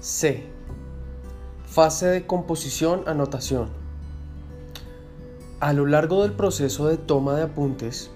[0.00, 0.46] C.
[1.66, 3.68] Fase de composición, anotación.
[5.60, 8.10] A lo largo del proceso de toma de apuntes,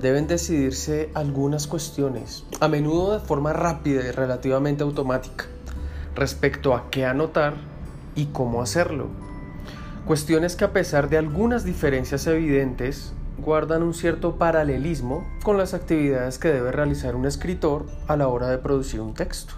[0.00, 5.44] deben decidirse algunas cuestiones, a menudo de forma rápida y relativamente automática,
[6.14, 7.52] respecto a qué anotar
[8.14, 9.08] y cómo hacerlo.
[10.06, 16.38] Cuestiones que a pesar de algunas diferencias evidentes, guardan un cierto paralelismo con las actividades
[16.38, 19.52] que debe realizar un escritor a la hora de producir un texto.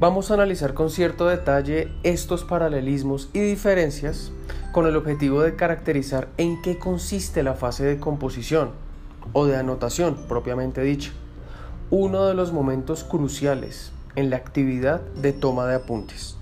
[0.00, 4.32] Vamos a analizar con cierto detalle estos paralelismos y diferencias
[4.72, 8.70] con el objetivo de caracterizar en qué consiste la fase de composición
[9.34, 11.12] o de anotación propiamente dicha,
[11.90, 16.34] uno de los momentos cruciales en la actividad de toma de apuntes.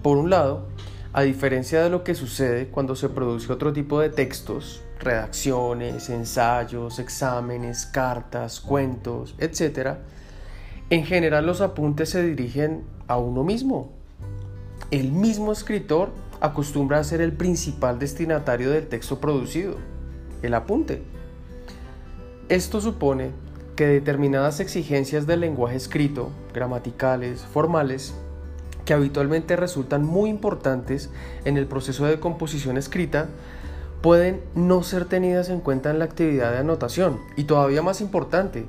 [0.00, 0.68] Por un lado,
[1.12, 7.00] a diferencia de lo que sucede cuando se produce otro tipo de textos, redacciones, ensayos,
[7.00, 9.96] exámenes, cartas, cuentos, etc.,
[10.90, 13.92] en general los apuntes se dirigen a uno mismo.
[14.90, 19.76] El mismo escritor acostumbra a ser el principal destinatario del texto producido,
[20.42, 21.02] el apunte.
[22.48, 23.32] Esto supone
[23.76, 28.14] que determinadas exigencias del lenguaje escrito, gramaticales, formales,
[28.84, 31.10] que habitualmente resultan muy importantes
[31.44, 33.28] en el proceso de composición escrita,
[34.00, 38.64] pueden no ser tenidas en cuenta en la actividad de anotación y todavía más importante,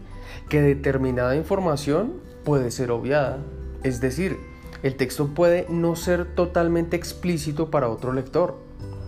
[0.50, 3.38] que determinada información puede ser obviada,
[3.84, 4.38] es decir,
[4.82, 8.58] el texto puede no ser totalmente explícito para otro lector,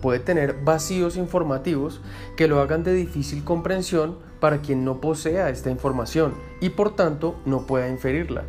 [0.00, 2.00] puede tener vacíos informativos
[2.36, 7.36] que lo hagan de difícil comprensión para quien no posea esta información y por tanto
[7.46, 8.44] no pueda inferirla.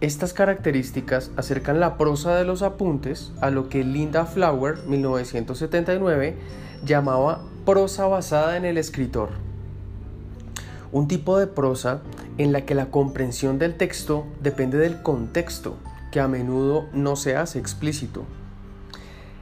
[0.00, 6.36] Estas características acercan la prosa de los apuntes a lo que Linda Flower, 1979,
[6.84, 9.43] llamaba prosa basada en el escritor.
[10.94, 12.02] Un tipo de prosa
[12.38, 15.74] en la que la comprensión del texto depende del contexto,
[16.12, 18.22] que a menudo no se hace explícito.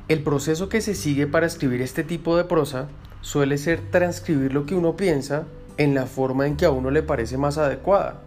[0.08, 2.88] El proceso que se sigue para escribir este tipo de prosa
[3.20, 5.44] suele ser transcribir lo que uno piensa
[5.76, 8.22] en la forma en que a uno le parece más adecuada.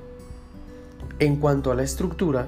[1.18, 2.48] En cuanto a la estructura,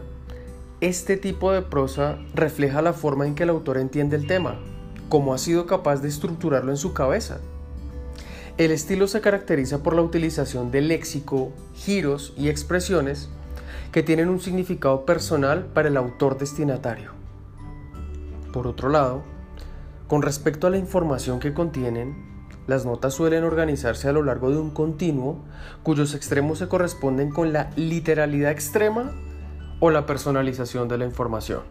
[0.79, 4.59] este tipo de prosa refleja la forma en que el autor entiende el tema,
[5.09, 7.39] cómo ha sido capaz de estructurarlo en su cabeza.
[8.57, 13.29] El estilo se caracteriza por la utilización de léxico, giros y expresiones
[13.91, 17.11] que tienen un significado personal para el autor destinatario.
[18.51, 19.21] Por otro lado,
[20.07, 22.15] con respecto a la información que contienen,
[22.65, 25.37] las notas suelen organizarse a lo largo de un continuo
[25.83, 29.11] cuyos extremos se corresponden con la literalidad extrema
[29.79, 31.61] o la personalización de la información.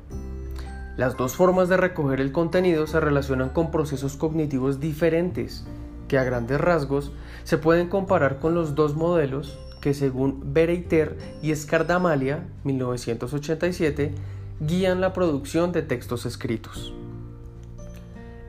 [0.97, 5.67] Las dos formas de recoger el contenido se relacionan con procesos cognitivos diferentes
[6.09, 7.13] que a grandes rasgos
[7.45, 14.13] se pueden comparar con los dos modelos que según Bereiter y Escardamalia 1987
[14.61, 16.93] guían la producción de textos escritos.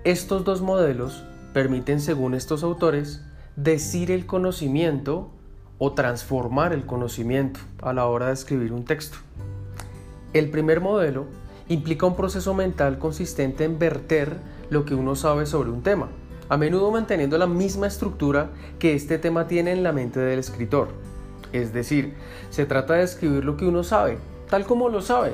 [0.04, 1.24] Estos dos modelos
[1.54, 3.22] permiten, según estos autores,
[3.56, 5.30] decir el conocimiento
[5.80, 9.18] o transformar el conocimiento a la hora de escribir un texto.
[10.34, 11.26] El primer modelo
[11.68, 14.38] implica un proceso mental consistente en verter
[14.70, 16.10] lo que uno sabe sobre un tema,
[16.50, 18.50] a menudo manteniendo la misma estructura
[18.80, 20.90] que este tema tiene en la mente del escritor.
[21.54, 22.14] Es decir,
[22.50, 24.18] se trata de escribir lo que uno sabe,
[24.50, 25.34] tal como lo sabe,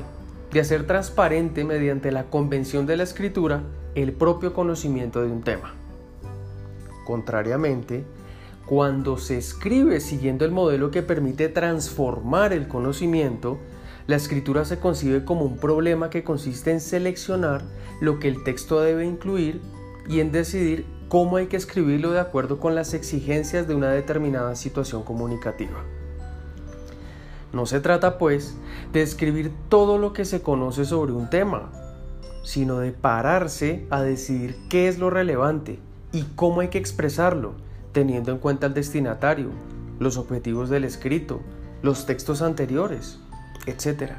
[0.51, 3.63] de hacer transparente mediante la convención de la escritura
[3.95, 5.73] el propio conocimiento de un tema.
[7.05, 8.03] Contrariamente,
[8.65, 13.57] cuando se escribe siguiendo el modelo que permite transformar el conocimiento,
[14.07, 17.61] la escritura se concibe como un problema que consiste en seleccionar
[17.99, 19.61] lo que el texto debe incluir
[20.07, 24.55] y en decidir cómo hay que escribirlo de acuerdo con las exigencias de una determinada
[24.55, 25.83] situación comunicativa.
[27.51, 28.57] No se trata, pues,
[28.93, 31.71] de escribir todo lo que se conoce sobre un tema,
[32.43, 35.77] sino de pararse a decidir qué es lo relevante
[36.11, 37.53] y cómo hay que expresarlo,
[37.91, 39.49] teniendo en cuenta el destinatario,
[39.99, 41.41] los objetivos del escrito,
[41.83, 43.19] los textos anteriores,
[43.67, 44.13] etc.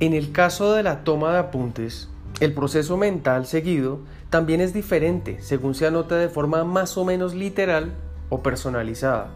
[0.00, 2.08] En el caso de la toma de apuntes,
[2.40, 7.34] el proceso mental seguido también es diferente según se anota de forma más o menos
[7.34, 7.94] literal
[8.28, 9.30] o personalizada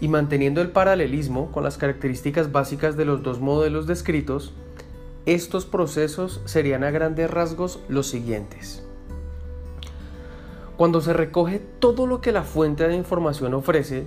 [0.00, 4.52] y manteniendo el paralelismo con las características básicas de los dos modelos descritos,
[5.26, 8.84] estos procesos serían a grandes rasgos los siguientes.
[10.76, 14.06] Cuando se recoge todo lo que la fuente de información ofrece,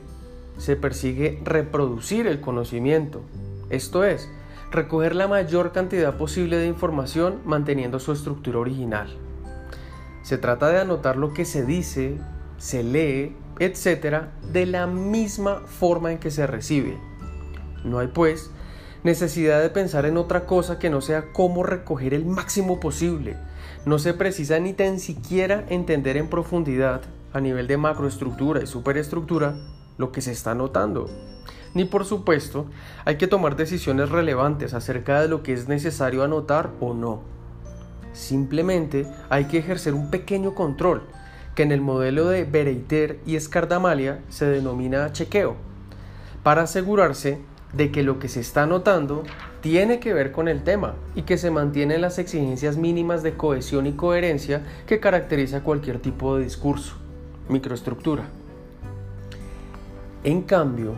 [0.57, 3.21] se persigue reproducir el conocimiento,
[3.69, 4.29] esto es,
[4.71, 9.07] recoger la mayor cantidad posible de información manteniendo su estructura original.
[10.23, 12.17] Se trata de anotar lo que se dice,
[12.57, 16.97] se lee etcétera, de la misma forma en que se recibe.
[17.83, 18.51] No hay pues
[19.03, 23.37] necesidad de pensar en otra cosa que no sea cómo recoger el máximo posible.
[23.85, 27.01] No se precisa ni tan siquiera entender en profundidad,
[27.33, 29.55] a nivel de macroestructura y superestructura,
[29.97, 31.09] lo que se está notando.
[31.75, 32.67] Ni por supuesto
[33.03, 37.19] hay que tomar decisiones relevantes acerca de lo que es necesario anotar o no.
[38.13, 41.03] Simplemente hay que ejercer un pequeño control,
[41.53, 45.57] que en el modelo de Bereiter y Escardamalia se denomina chequeo,
[46.43, 47.39] para asegurarse
[47.73, 49.23] de que lo que se está anotando
[49.59, 53.85] tiene que ver con el tema y que se mantienen las exigencias mínimas de cohesión
[53.85, 56.95] y coherencia que caracteriza cualquier tipo de discurso,
[57.49, 58.23] microestructura.
[60.23, 60.93] En cambio,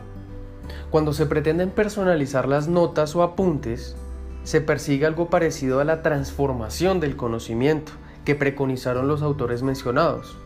[0.89, 3.95] cuando se pretenden personalizar las notas o apuntes,
[4.43, 7.91] se persigue algo parecido a la transformación del conocimiento
[8.23, 10.37] que preconizaron los autores mencionados.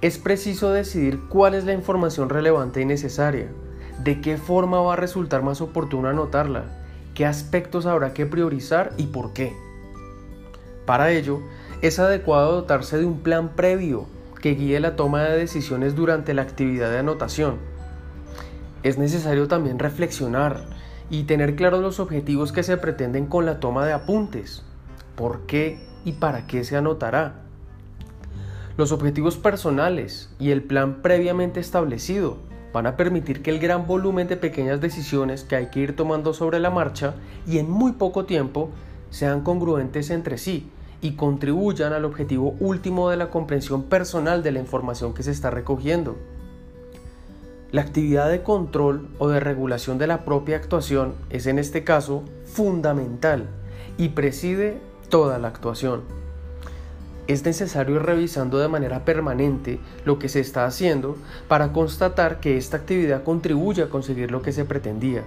[0.00, 3.48] Es preciso decidir cuál es la información relevante y necesaria,
[4.02, 6.64] de qué forma va a resultar más oportuno anotarla,
[7.14, 9.52] qué aspectos habrá que priorizar y por qué.
[10.86, 11.40] Para ello,
[11.82, 14.06] es adecuado dotarse de un plan previo
[14.40, 17.56] que guíe la toma de decisiones durante la actividad de anotación.
[18.84, 20.66] Es necesario también reflexionar
[21.08, 24.62] y tener claros los objetivos que se pretenden con la toma de apuntes,
[25.16, 27.44] por qué y para qué se anotará.
[28.76, 32.36] Los objetivos personales y el plan previamente establecido
[32.74, 36.34] van a permitir que el gran volumen de pequeñas decisiones que hay que ir tomando
[36.34, 37.14] sobre la marcha
[37.46, 38.68] y en muy poco tiempo
[39.08, 40.68] sean congruentes entre sí
[41.00, 45.48] y contribuyan al objetivo último de la comprensión personal de la información que se está
[45.48, 46.18] recogiendo.
[47.74, 52.22] La actividad de control o de regulación de la propia actuación es en este caso
[52.46, 53.48] fundamental
[53.98, 54.78] y preside
[55.08, 56.02] toda la actuación
[57.26, 61.16] es necesario ir revisando de manera permanente lo que se está haciendo
[61.48, 65.24] para constatar que esta actividad contribuye a conseguir lo que se pretendía.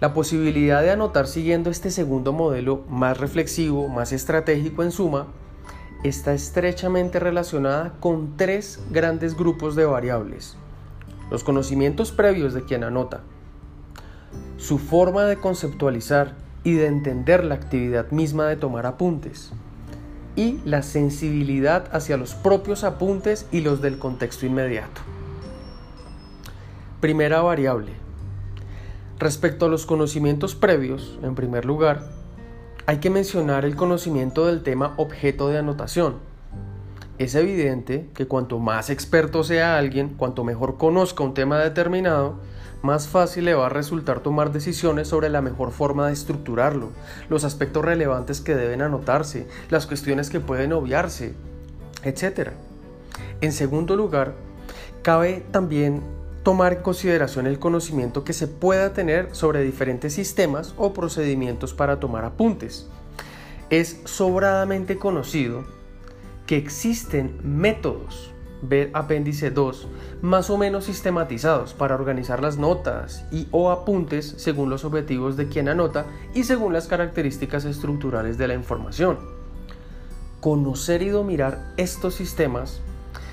[0.00, 5.26] La posibilidad de anotar siguiendo este segundo modelo más reflexivo, más estratégico en suma,
[6.04, 10.56] está estrechamente relacionada con tres grandes grupos de variables.
[11.32, 13.22] Los conocimientos previos de quien anota,
[14.58, 19.50] su forma de conceptualizar y de entender la actividad misma de tomar apuntes,
[20.36, 25.00] y la sensibilidad hacia los propios apuntes y los del contexto inmediato.
[27.00, 27.92] Primera variable.
[29.18, 32.10] Respecto a los conocimientos previos, en primer lugar,
[32.84, 36.16] hay que mencionar el conocimiento del tema objeto de anotación.
[37.22, 42.40] Es evidente que cuanto más experto sea alguien, cuanto mejor conozca un tema determinado,
[42.82, 46.88] más fácil le va a resultar tomar decisiones sobre la mejor forma de estructurarlo,
[47.28, 51.34] los aspectos relevantes que deben anotarse, las cuestiones que pueden obviarse,
[52.02, 52.50] etc.
[53.40, 54.34] En segundo lugar,
[55.02, 56.02] cabe también
[56.42, 62.00] tomar en consideración el conocimiento que se pueda tener sobre diferentes sistemas o procedimientos para
[62.00, 62.88] tomar apuntes.
[63.70, 65.81] Es sobradamente conocido
[66.52, 69.88] que existen métodos ver apéndice 2,
[70.20, 75.48] más o menos sistematizados para organizar las notas y o apuntes según los objetivos de
[75.48, 76.04] quien anota
[76.34, 79.18] y según las características estructurales de la información.
[80.42, 82.82] Conocer y dominar estos sistemas,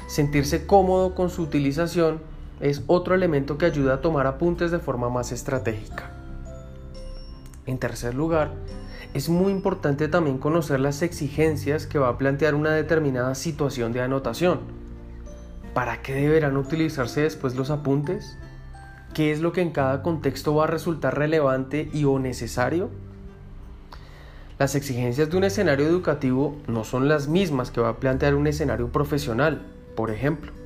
[0.08, 2.22] sentirse cómodo con su utilización,
[2.62, 6.14] es otro elemento que ayuda a tomar apuntes de forma más estratégica.
[7.66, 8.54] En tercer lugar,
[9.14, 14.02] es muy importante también conocer las exigencias que va a plantear una determinada situación de
[14.02, 14.80] anotación
[15.74, 18.38] ¿Para qué deberán utilizarse después los apuntes?
[19.14, 22.90] ¿Qué es lo que en cada contexto va a resultar relevante y o necesario?
[24.58, 28.48] Las exigencias de un escenario educativo no son las mismas que va a plantear un
[28.48, 29.62] escenario profesional,
[29.96, 30.59] por ejemplo.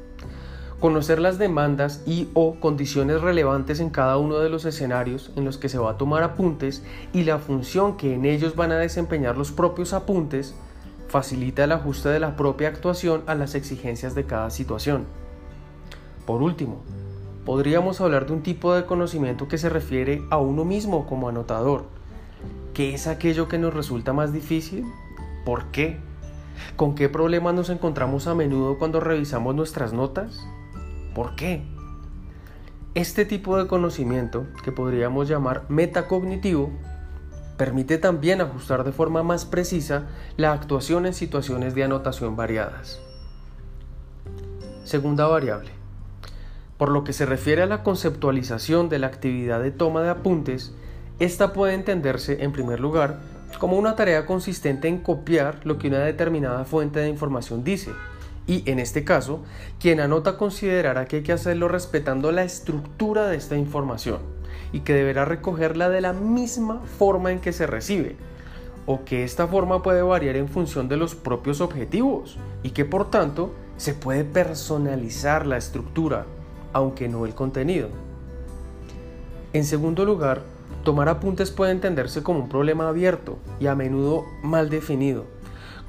[0.84, 5.58] Conocer las demandas y o condiciones relevantes en cada uno de los escenarios en los
[5.58, 9.38] que se va a tomar apuntes y la función que en ellos van a desempeñar
[9.38, 10.56] los propios apuntes
[11.08, 15.06] facilita el ajuste de la propia actuación a las exigencias de cada situación.
[16.26, 16.84] Por último,
[17.46, 21.86] podríamos hablar de un tipo de conocimiento que se refiere a uno mismo como anotador.
[22.74, 24.84] ¿Qué es aquello que nos resulta más difícil?
[25.46, 26.02] ¿Por qué?
[26.76, 30.46] ¿Con qué problemas nos encontramos a menudo cuando revisamos nuestras notas?
[31.14, 31.64] ¿Por qué?
[32.96, 36.72] Este tipo de conocimiento, que podríamos llamar metacognitivo,
[37.58, 43.00] Permite también ajustar de forma más precisa la actuación en situaciones de anotación variadas.
[44.84, 45.70] Segunda variable.
[46.78, 50.74] Por lo que se refiere a la conceptualización de la actividad de toma de apuntes,
[51.20, 53.20] esta puede entenderse, en primer lugar,
[53.60, 57.92] como una tarea consistente en copiar lo que una determinada fuente de información dice,
[58.46, 59.42] y en este caso,
[59.80, 64.20] quien anota considerará que hay que hacerlo respetando la estructura de esta información
[64.72, 68.16] y que deberá recogerla de la misma forma en que se recibe,
[68.86, 73.10] o que esta forma puede variar en función de los propios objetivos y que por
[73.10, 76.26] tanto se puede personalizar la estructura,
[76.74, 77.90] aunque no el contenido.
[79.54, 80.42] En segundo lugar,
[80.84, 85.26] tomar apuntes puede entenderse como un problema abierto y a menudo mal definido,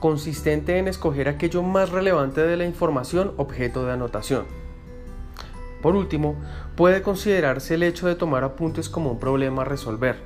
[0.05, 4.45] consistente en escoger aquello más relevante de la información objeto de anotación.
[5.81, 6.37] Por último,
[6.77, 10.17] puede considerarse el hecho de tomar apuntes como un problema a resolver,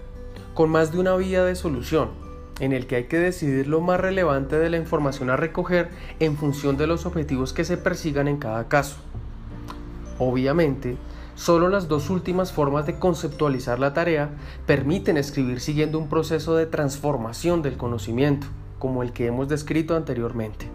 [0.52, 2.08] con más de una vía de solución,
[2.58, 6.36] en el que hay que decidir lo más relevante de la información a recoger en
[6.36, 8.96] función de los objetivos que se persigan en cada caso.
[10.18, 10.96] Obviamente,
[11.36, 14.30] solo las dos últimas formas de conceptualizar la tarea
[14.66, 20.66] permiten escribir siguiendo un proceso de transformación del conocimiento, como el que hemos descrito anteriormente.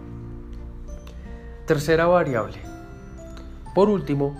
[1.65, 2.57] Tercera variable.
[3.73, 4.35] Por último,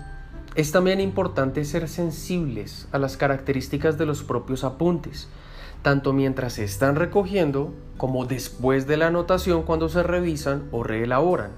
[0.54, 5.28] es también importante ser sensibles a las características de los propios apuntes,
[5.82, 11.50] tanto mientras se están recogiendo como después de la anotación cuando se revisan o reelaboran.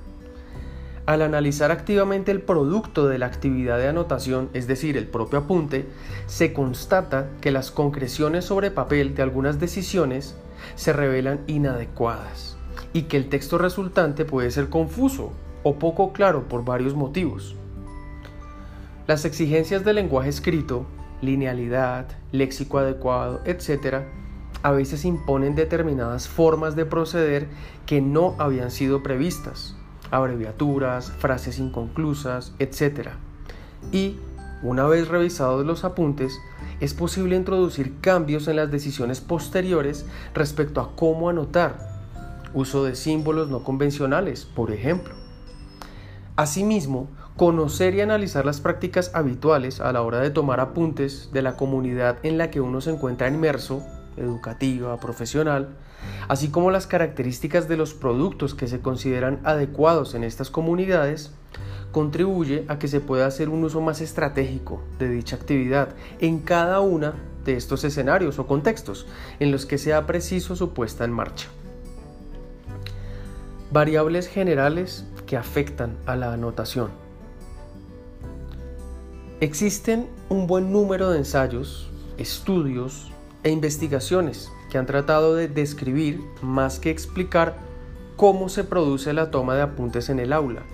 [1.07, 5.87] Al analizar activamente el producto de la actividad de anotación, es decir, el propio apunte,
[6.27, 10.37] se constata que las concreciones sobre papel de algunas decisiones
[10.75, 12.57] se revelan inadecuadas
[12.93, 15.31] y que el texto resultante puede ser confuso
[15.63, 17.55] o poco claro por varios motivos.
[19.07, 20.87] Las exigencias del lenguaje escrito,
[21.23, 24.03] linealidad, léxico adecuado, etc.,
[24.65, 27.47] a veces imponen determinadas formas de proceder
[27.87, 29.77] que no habían sido previstas,
[30.11, 33.11] abreviaturas, frases inconclusas, etc.
[33.93, 34.19] Y,
[34.63, 36.39] una vez revisados los apuntes,
[36.81, 41.79] es posible introducir cambios en las decisiones posteriores respecto a cómo anotar,
[42.55, 45.15] uso de símbolos no convencionales, por ejemplo.
[46.37, 51.57] Asimismo, conocer y analizar las prácticas habituales a la hora de tomar apuntes de la
[51.57, 53.83] comunidad en la que uno se encuentra inmerso,
[54.17, 55.77] educativa, profesional,
[56.29, 61.33] así como las características de los productos que se consideran adecuados en estas comunidades,
[61.93, 65.89] contribuye a que se pueda hacer un uso más estratégico de dicha actividad
[66.21, 69.07] en cada una de estos escenarios o contextos
[69.41, 71.49] en los que sea preciso su puesta en marcha.
[73.71, 76.91] Variables generales que afectan a la anotación.
[79.41, 83.11] Existen un buen número de ensayos, estudios
[83.47, 87.55] e investigaciones que han tratado de describir más que explicar
[88.17, 90.65] cómo se produce la toma de apuntes en el aula.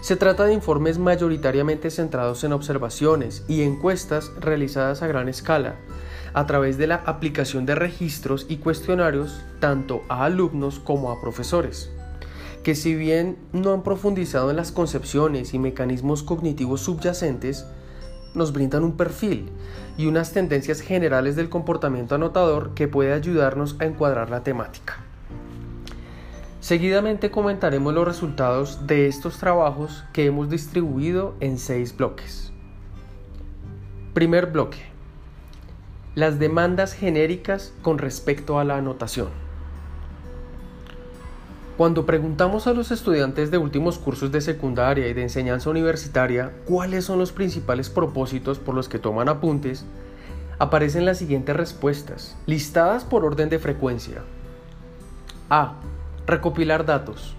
[0.00, 5.76] Se trata de informes mayoritariamente centrados en observaciones y encuestas realizadas a gran escala,
[6.34, 11.88] a través de la aplicación de registros y cuestionarios tanto a alumnos como a profesores,
[12.64, 17.64] que si bien no han profundizado en las concepciones y mecanismos cognitivos subyacentes,
[18.34, 19.50] nos brindan un perfil
[19.96, 24.98] y unas tendencias generales del comportamiento anotador que puede ayudarnos a encuadrar la temática.
[26.60, 32.52] Seguidamente comentaremos los resultados de estos trabajos que hemos distribuido en seis bloques.
[34.14, 34.78] Primer bloque.
[36.14, 39.49] Las demandas genéricas con respecto a la anotación.
[41.80, 47.06] Cuando preguntamos a los estudiantes de últimos cursos de secundaria y de enseñanza universitaria cuáles
[47.06, 49.86] son los principales propósitos por los que toman apuntes,
[50.58, 54.18] aparecen las siguientes respuestas, listadas por orden de frecuencia.
[55.48, 55.76] A
[56.26, 57.34] Recopilar datos.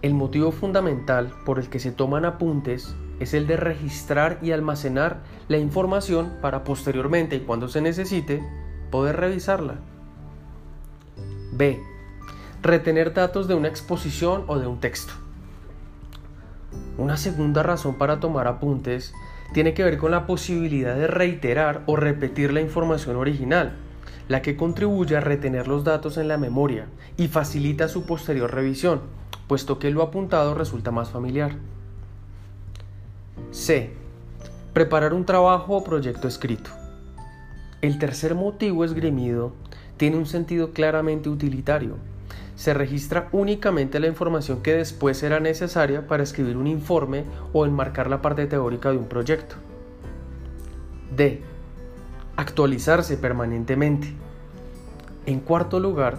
[0.00, 5.18] El motivo fundamental por el que se toman apuntes es el de registrar y almacenar
[5.48, 8.42] la información para posteriormente y cuando se necesite
[8.90, 9.74] poder revisarla.
[11.52, 11.78] B.
[12.62, 15.12] Retener datos de una exposición o de un texto.
[16.96, 19.14] Una segunda razón para tomar apuntes
[19.52, 23.76] tiene que ver con la posibilidad de reiterar o repetir la información original
[24.28, 26.86] la que contribuye a retener los datos en la memoria
[27.16, 29.00] y facilita su posterior revisión,
[29.46, 31.52] puesto que lo apuntado resulta más familiar.
[33.50, 33.94] C.
[34.74, 36.70] Preparar un trabajo o proyecto escrito.
[37.80, 39.54] El tercer motivo esgrimido
[39.96, 41.96] tiene un sentido claramente utilitario.
[42.58, 47.22] Se registra únicamente la información que después será necesaria para escribir un informe
[47.52, 49.54] o enmarcar la parte teórica de un proyecto.
[51.16, 51.40] D
[52.34, 54.12] actualizarse permanentemente.
[55.24, 56.18] En cuarto lugar,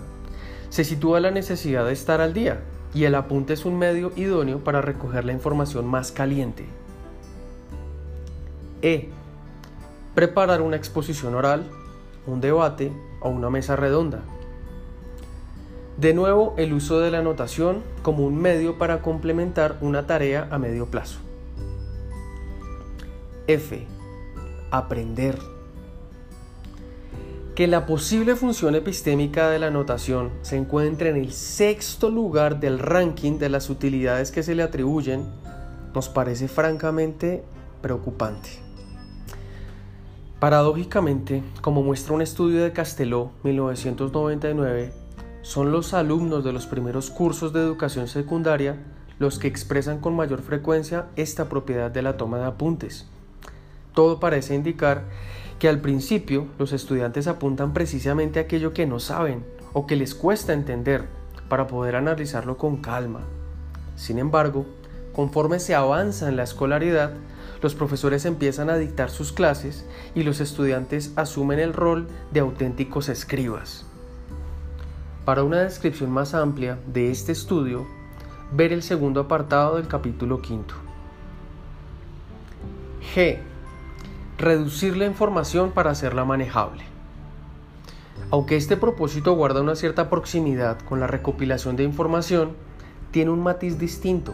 [0.70, 2.62] se sitúa la necesidad de estar al día
[2.94, 6.66] y el apunte es un medio idóneo para recoger la información más caliente.
[8.82, 9.10] E.
[10.16, 11.70] Preparar una exposición oral,
[12.26, 14.22] un debate o una mesa redonda.
[16.00, 20.58] De nuevo, el uso de la anotación como un medio para complementar una tarea a
[20.58, 21.20] medio plazo.
[23.48, 23.86] F
[24.72, 25.38] aprender.
[27.54, 32.80] Que la posible función epistémica de la anotación se encuentre en el sexto lugar del
[32.80, 35.26] ranking de las utilidades que se le atribuyen
[35.94, 37.44] nos parece francamente
[37.82, 38.50] preocupante.
[40.40, 44.94] Paradójicamente, como muestra un estudio de Casteló 1999,
[45.42, 48.78] son los alumnos de los primeros cursos de educación secundaria
[49.20, 53.06] los que expresan con mayor frecuencia esta propiedad de la toma de apuntes.
[53.94, 55.04] Todo parece indicar
[55.60, 60.54] que al principio los estudiantes apuntan precisamente aquello que no saben o que les cuesta
[60.54, 61.06] entender
[61.50, 63.22] para poder analizarlo con calma.
[63.96, 64.66] Sin embargo,
[65.14, 67.12] conforme se avanza en la escolaridad,
[67.62, 73.10] los profesores empiezan a dictar sus clases y los estudiantes asumen el rol de auténticos
[73.10, 73.89] escribas.
[75.30, 77.86] Para una descripción más amplia de este estudio,
[78.52, 80.74] ver el segundo apartado del capítulo quinto.
[83.14, 83.38] G.
[84.40, 86.82] Reducir la información para hacerla manejable.
[88.32, 92.54] Aunque este propósito guarda una cierta proximidad con la recopilación de información,
[93.12, 94.34] tiene un matiz distinto.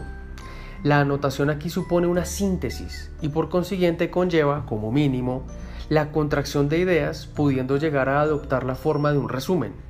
[0.82, 5.42] La anotación aquí supone una síntesis y por consiguiente conlleva, como mínimo,
[5.90, 9.85] la contracción de ideas pudiendo llegar a adoptar la forma de un resumen.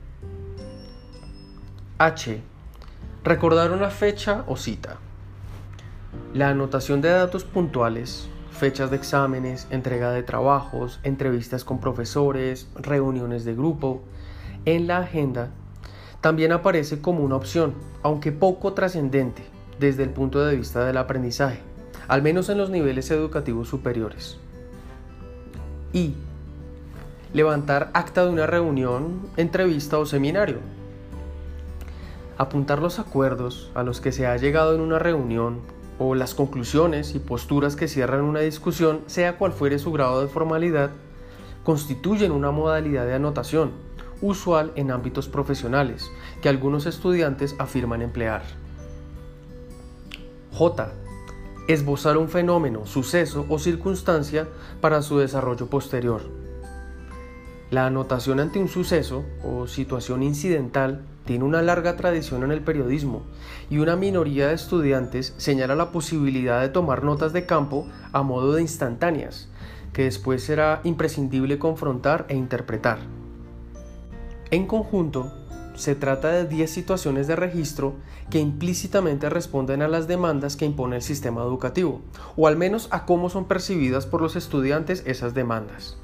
[1.99, 2.43] H.
[3.25, 4.99] Recordar una fecha o cita.
[6.35, 13.47] La anotación de datos puntuales, fechas de exámenes, entrega de trabajos, entrevistas con profesores, reuniones
[13.47, 14.03] de grupo,
[14.67, 15.49] en la agenda,
[16.21, 17.73] también aparece como una opción,
[18.03, 19.43] aunque poco trascendente
[19.81, 21.61] desde el punto de vista del aprendizaje,
[22.09, 24.37] al menos en los niveles educativos superiores.
[25.95, 26.13] Y
[27.33, 30.59] levantar acta de una reunión, entrevista o seminario,
[32.39, 35.61] apuntar los acuerdos a los que se ha llegado en una reunión
[35.99, 40.29] o las conclusiones y posturas que cierran una discusión, sea cual fuere su grado de
[40.29, 40.91] formalidad,
[41.65, 43.73] constituyen una modalidad de anotación
[44.21, 46.11] usual en ámbitos profesionales
[46.43, 48.43] que algunos estudiantes afirman emplear.
[50.53, 50.93] J.
[51.69, 54.49] Esbozar un fenómeno, suceso o circunstancia
[54.81, 56.46] para su desarrollo posterior.
[57.71, 63.23] La anotación ante un suceso o situación incidental tiene una larga tradición en el periodismo
[63.69, 68.53] y una minoría de estudiantes señala la posibilidad de tomar notas de campo a modo
[68.53, 69.49] de instantáneas,
[69.93, 72.99] que después será imprescindible confrontar e interpretar.
[74.53, 75.33] En conjunto,
[75.75, 77.95] se trata de 10 situaciones de registro
[78.31, 82.01] que implícitamente responden a las demandas que impone el sistema educativo,
[82.37, 85.99] o al menos a cómo son percibidas por los estudiantes esas demandas.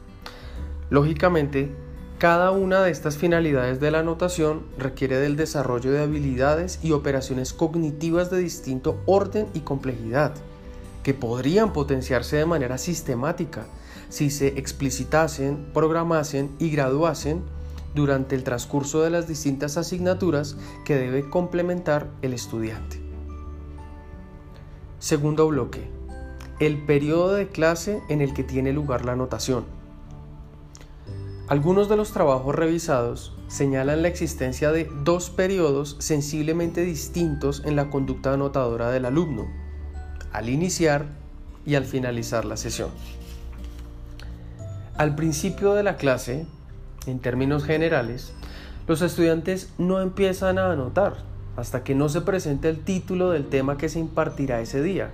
[0.93, 1.71] Lógicamente,
[2.19, 7.55] cada una de estas finalidades de la anotación requiere del desarrollo de habilidades y operaciones
[7.55, 10.35] cognitivas de distinto orden y complejidad,
[11.03, 13.65] que podrían potenciarse de manera sistemática
[14.11, 17.41] si se explicitasen, programasen y graduasen
[17.95, 23.01] durante el transcurso de las distintas asignaturas que debe complementar el estudiante.
[24.99, 25.89] Segundo bloque.
[26.61, 29.81] El periodo de clase en el que tiene lugar la anotación.
[31.53, 37.91] Algunos de los trabajos revisados señalan la existencia de dos periodos sensiblemente distintos en la
[37.91, 39.49] conducta anotadora del alumno,
[40.33, 41.09] al iniciar
[41.67, 42.89] y al finalizar la sesión.
[44.97, 46.47] Al principio de la clase,
[47.07, 48.33] en términos generales,
[48.89, 51.17] los estudiantes no empiezan a anotar
[51.59, 55.11] hasta que no se presente el título del tema que se impartirá ese día.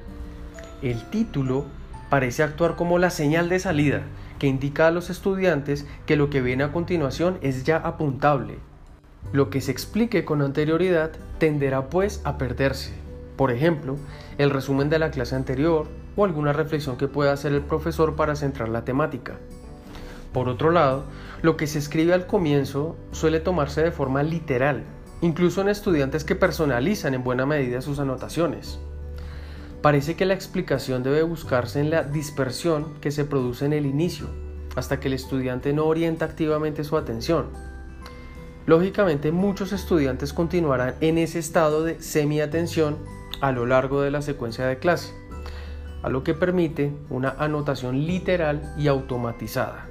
[0.82, 1.64] El título
[2.10, 4.02] parece actuar como la señal de salida
[4.38, 8.58] que indica a los estudiantes que lo que viene a continuación es ya apuntable.
[9.32, 12.92] Lo que se explique con anterioridad tenderá pues a perderse.
[13.36, 13.96] Por ejemplo,
[14.38, 18.36] el resumen de la clase anterior o alguna reflexión que pueda hacer el profesor para
[18.36, 19.38] centrar la temática.
[20.32, 21.04] Por otro lado,
[21.42, 24.84] lo que se escribe al comienzo suele tomarse de forma literal,
[25.20, 28.78] incluso en estudiantes que personalizan en buena medida sus anotaciones.
[29.82, 34.26] Parece que la explicación debe buscarse en la dispersión que se produce en el inicio,
[34.74, 37.46] hasta que el estudiante no orienta activamente su atención.
[38.66, 42.98] Lógicamente muchos estudiantes continuarán en ese estado de semi-atención
[43.40, 45.14] a lo largo de la secuencia de clase,
[46.02, 49.86] a lo que permite una anotación literal y automatizada.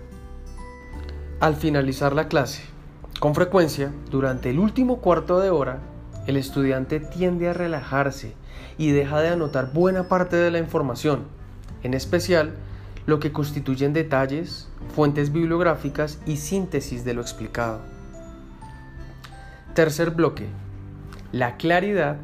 [1.39, 2.63] Al finalizar la clase,
[3.19, 5.79] con frecuencia, durante el último cuarto de hora,
[6.27, 8.33] el estudiante tiende a relajarse
[8.77, 11.23] y deja de anotar buena parte de la información,
[11.83, 12.53] en especial
[13.05, 17.79] lo que constituyen detalles, fuentes bibliográficas y síntesis de lo explicado.
[19.73, 20.47] Tercer bloque.
[21.31, 22.17] La claridad,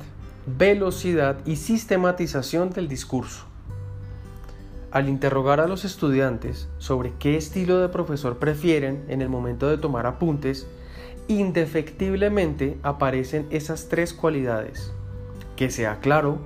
[0.45, 3.45] velocidad y sistematización del discurso.
[4.91, 9.79] al interrogar a los estudiantes sobre qué estilo de profesor prefieren en el momento de
[9.79, 10.67] tomar apuntes,
[11.27, 14.91] indefectiblemente aparecen esas tres cualidades.
[15.55, 16.39] Que sea claro,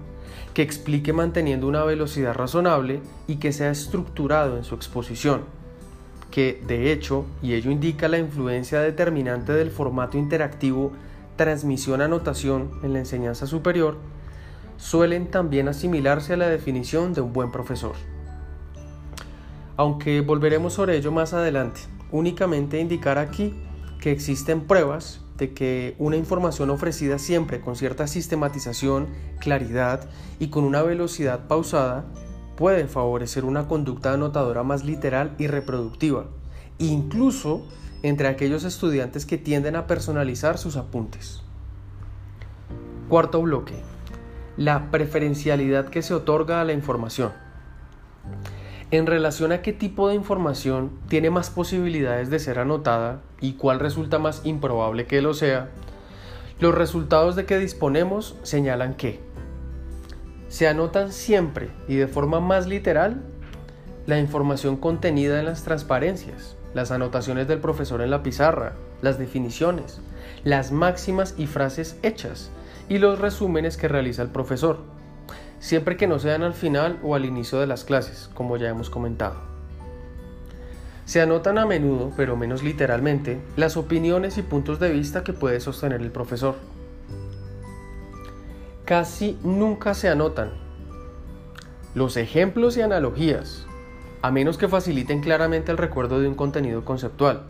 [0.54, 5.42] que explique manteniendo una velocidad razonable y que sea estructurado en su exposición.
[6.32, 10.92] Que, de hecho, y ello indica la influencia determinante del formato interactivo
[11.36, 13.98] transmisión-anotación en la enseñanza superior,
[14.78, 17.96] suelen también asimilarse a la definición de un buen profesor
[19.78, 21.82] aunque volveremos sobre ello más adelante.
[22.12, 23.54] Únicamente indicar aquí
[24.00, 29.08] que existen pruebas de que una información ofrecida siempre con cierta sistematización,
[29.40, 32.06] claridad y con una velocidad pausada
[32.56, 36.26] puede favorecer una conducta anotadora más literal y reproductiva,
[36.80, 37.68] incluso
[38.02, 41.42] entre aquellos estudiantes que tienden a personalizar sus apuntes.
[43.10, 43.76] Cuarto bloque.
[44.58, 47.32] La preferencialidad que se otorga a la información
[48.92, 53.80] en relación a qué tipo de información tiene más posibilidades de ser anotada y cuál
[53.80, 55.70] resulta más improbable que lo sea,
[56.60, 59.20] los resultados de que disponemos señalan que
[60.48, 63.22] se anotan siempre y de forma más literal
[64.06, 70.00] la información contenida en las transparencias, las anotaciones del profesor en la pizarra, las definiciones,
[70.46, 72.50] las máximas y frases hechas
[72.88, 74.97] y los resúmenes que realiza el profesor
[75.60, 78.90] siempre que no sean al final o al inicio de las clases, como ya hemos
[78.90, 79.36] comentado.
[81.06, 85.60] Se anotan a menudo, pero menos literalmente, las opiniones y puntos de vista que puede
[85.60, 86.56] sostener el profesor.
[88.86, 90.52] Casi nunca se anotan
[91.96, 93.66] los ejemplos y analogías,
[94.22, 97.44] a menos que faciliten claramente el recuerdo de un contenido conceptual.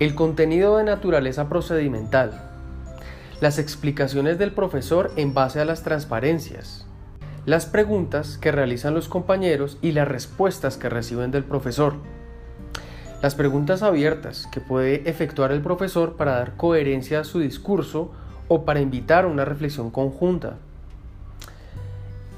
[0.00, 2.51] El contenido de naturaleza procedimental,
[3.42, 6.86] las explicaciones del profesor en base a las transparencias,
[7.44, 11.94] las preguntas que realizan los compañeros y las respuestas que reciben del profesor.
[13.20, 18.12] Las preguntas abiertas que puede efectuar el profesor para dar coherencia a su discurso
[18.46, 20.58] o para invitar a una reflexión conjunta.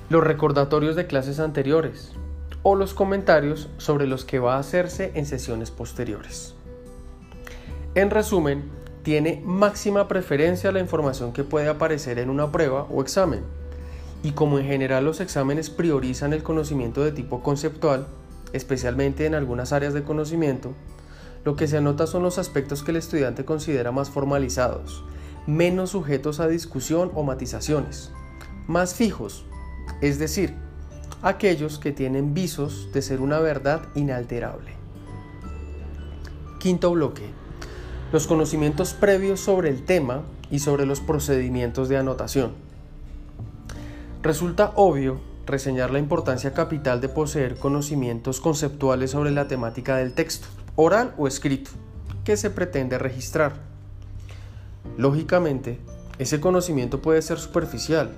[0.09, 2.13] Los recordatorios de clases anteriores
[2.63, 6.55] o los comentarios sobre los que va a hacerse en sesiones posteriores.
[7.95, 8.71] En resumen,
[9.05, 13.43] tiene máxima preferencia la información que puede aparecer en una prueba o examen.
[14.23, 18.07] Y como en general los exámenes priorizan el conocimiento de tipo conceptual,
[18.55, 20.73] especialmente en algunas áreas de conocimiento,
[21.45, 25.05] lo que se anota son los aspectos que el estudiante considera más formalizados,
[25.47, 28.11] menos sujetos a discusión o matizaciones,
[28.67, 29.45] más fijos,
[30.01, 30.55] es decir,
[31.21, 34.73] aquellos que tienen visos de ser una verdad inalterable.
[36.59, 37.44] Quinto bloque
[38.13, 42.53] los conocimientos previos sobre el tema y sobre los procedimientos de anotación.
[44.23, 50.47] Resulta obvio reseñar la importancia capital de poseer conocimientos conceptuales sobre la temática del texto,
[50.77, 51.71] oral o escrito,
[52.25, 53.55] que se pretende registrar.
[54.97, 55.79] Lógicamente,
[56.19, 58.17] ese conocimiento puede ser superficial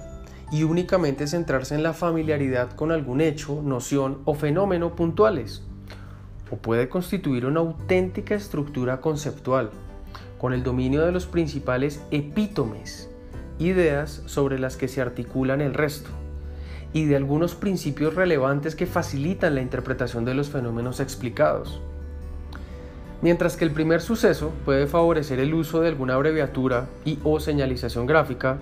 [0.53, 5.62] y únicamente centrarse en la familiaridad con algún hecho, noción o fenómeno puntuales,
[6.50, 9.70] o puede constituir una auténtica estructura conceptual
[10.38, 13.11] con el dominio de los principales epítomes,
[13.59, 16.11] ideas sobre las que se articulan el resto,
[16.92, 21.80] y de algunos principios relevantes que facilitan la interpretación de los fenómenos explicados.
[23.22, 28.06] Mientras que el primer suceso puede favorecer el uso de alguna abreviatura y o señalización
[28.06, 28.59] gráfica,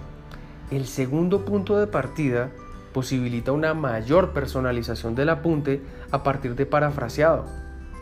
[0.71, 2.51] el segundo punto de partida
[2.93, 7.45] posibilita una mayor personalización del apunte a partir de parafraseado,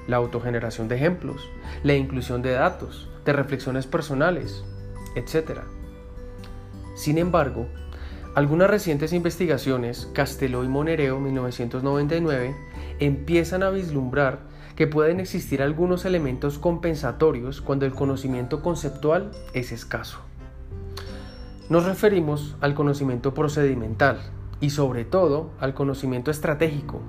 [0.06, 1.48] la autogeneración de ejemplos,
[1.82, 4.64] la inclusión de datos, de reflexiones personales,
[5.14, 5.60] etc.
[6.94, 7.66] Sin embargo,
[8.34, 12.54] algunas recientes investigaciones, Castelló y Monereo 1999,
[12.98, 14.40] empiezan a vislumbrar
[14.76, 20.18] que pueden existir algunos elementos compensatorios cuando el conocimiento conceptual es escaso.
[21.68, 24.18] Nos referimos al conocimiento procedimental
[24.60, 27.00] y sobre todo al conocimiento estratégico,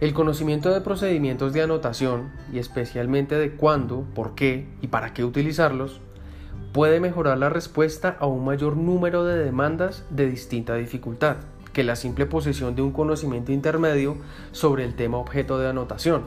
[0.00, 5.24] el conocimiento de procedimientos de anotación, y especialmente de cuándo, por qué y para qué
[5.24, 6.00] utilizarlos,
[6.72, 11.36] puede mejorar la respuesta a un mayor número de demandas de distinta dificultad
[11.74, 14.16] que la simple posesión de un conocimiento intermedio
[14.52, 16.22] sobre el tema objeto de anotación.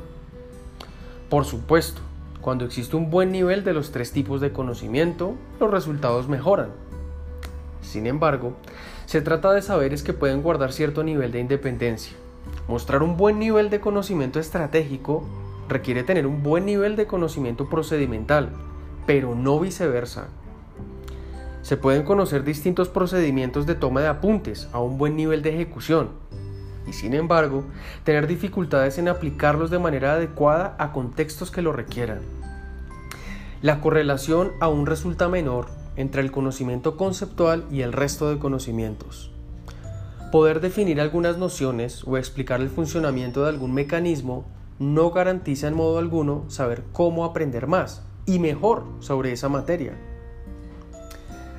[1.30, 2.02] Por supuesto,
[2.42, 6.70] cuando existe un buen nivel de los tres tipos de conocimiento, los resultados mejoran.
[7.82, 8.54] Sin embargo,
[9.06, 12.16] se trata de saberes que pueden guardar cierto nivel de independencia
[12.68, 15.24] Mostrar un buen nivel de conocimiento estratégico
[15.68, 18.50] requiere tener un buen nivel de conocimiento procedimental,
[19.06, 20.28] pero no viceversa.
[21.62, 26.10] Se pueden conocer distintos procedimientos de toma de apuntes a un buen nivel de ejecución,
[26.88, 27.64] y sin embargo
[28.04, 32.20] tener dificultades en aplicarlos de manera adecuada a contextos que lo requieran.
[33.62, 39.33] La correlación aún resulta menor entre el conocimiento conceptual y el resto de conocimientos.
[40.34, 44.46] Poder definir algunas nociones o explicar el funcionamiento de algún mecanismo
[44.80, 49.94] no garantiza en modo alguno saber cómo aprender más y mejor sobre esa materia.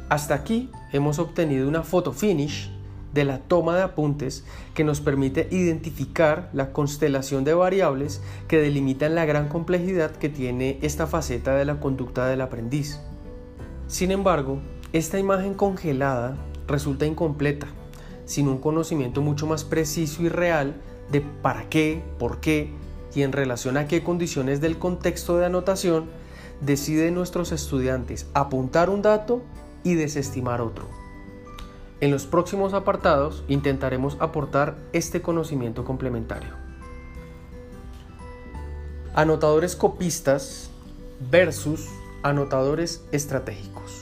[0.08, 2.68] Hasta aquí hemos obtenido una foto finish
[3.12, 9.14] de la toma de apuntes que nos permite identificar la constelación de variables que delimitan
[9.14, 12.98] la gran complejidad que tiene esta faceta de la conducta del aprendiz.
[13.86, 14.58] Sin embargo,
[14.92, 17.68] esta imagen congelada resulta incompleta,
[18.24, 20.74] sin un conocimiento mucho más preciso y real
[21.10, 22.70] de para qué, por qué
[23.14, 26.06] y en relación a qué condiciones del contexto de anotación
[26.60, 29.42] deciden nuestros estudiantes apuntar un dato
[29.82, 30.88] y desestimar otro.
[32.00, 36.50] En los próximos apartados intentaremos aportar este conocimiento complementario.
[39.14, 40.70] Anotadores copistas
[41.30, 41.86] versus
[42.22, 43.93] anotadores estratégicos.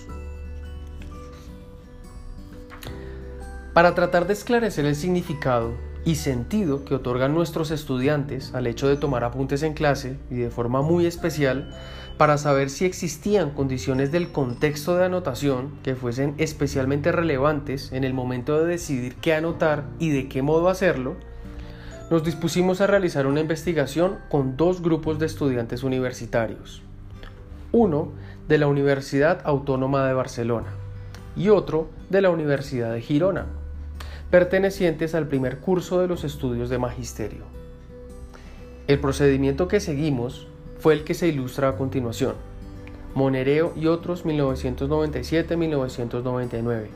[3.74, 5.72] Para tratar de esclarecer el significado
[6.04, 10.50] y sentido que otorgan nuestros estudiantes al hecho de tomar apuntes en clase y de
[10.50, 11.74] forma muy especial
[12.18, 18.12] para saber si existían condiciones del contexto de anotación que fuesen especialmente relevantes en el
[18.12, 21.16] momento de decidir qué anotar y de qué modo hacerlo,
[22.10, 26.82] nos dispusimos a realizar una investigación con dos grupos de estudiantes universitarios.
[27.70, 28.12] Uno
[28.48, 30.68] de la Universidad Autónoma de Barcelona
[31.34, 33.61] y otro de la Universidad de Girona
[34.32, 37.44] pertenecientes al primer curso de los estudios de magisterio.
[38.86, 42.36] El procedimiento que seguimos fue el que se ilustra a continuación.
[43.14, 46.86] Monereo y otros 1997-1999.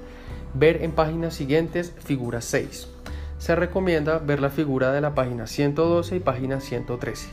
[0.55, 2.88] Ver en páginas siguientes figura 6.
[3.37, 7.29] Se recomienda ver la figura de la página 112 y página 113.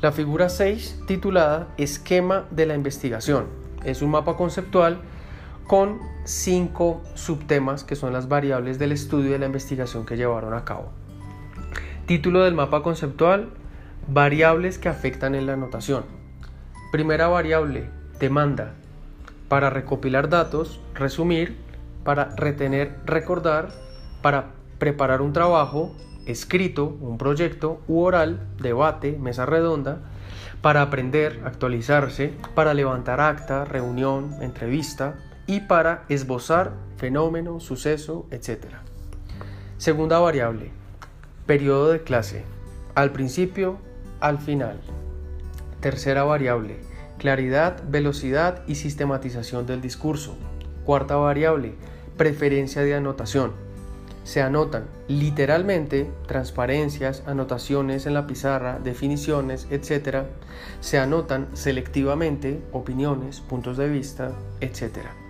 [0.00, 3.46] La figura 6, titulada Esquema de la investigación,
[3.84, 4.98] es un mapa conceptual
[5.66, 10.54] con cinco subtemas que son las variables del estudio y de la investigación que llevaron
[10.54, 10.90] a cabo.
[12.06, 13.50] Título del mapa conceptual,
[14.08, 16.04] variables que afectan en la anotación.
[16.90, 18.74] Primera variable, demanda,
[19.48, 21.56] para recopilar datos, resumir,
[22.04, 23.70] para retener, recordar,
[24.20, 25.94] para preparar un trabajo,
[26.26, 29.98] escrito, un proyecto u oral, debate, mesa redonda,
[30.60, 38.66] para aprender, actualizarse, para levantar acta, reunión, entrevista, y para esbozar fenómeno, suceso, etc.
[39.76, 40.70] Segunda variable,
[41.46, 42.44] periodo de clase,
[42.94, 43.78] al principio,
[44.20, 44.80] al final.
[45.80, 46.78] Tercera variable,
[47.18, 50.36] claridad, velocidad y sistematización del discurso.
[50.84, 51.74] Cuarta variable,
[52.16, 53.52] preferencia de anotación.
[54.24, 60.26] Se anotan literalmente transparencias, anotaciones en la pizarra, definiciones, etc.
[60.80, 65.21] Se anotan selectivamente opiniones, puntos de vista, etc.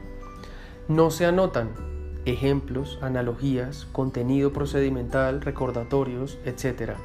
[0.93, 1.71] No se anotan
[2.27, 6.97] ejemplos, analogías, contenido procedimental, recordatorios, etc.